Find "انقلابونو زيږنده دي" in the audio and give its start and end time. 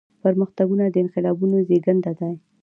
1.03-2.31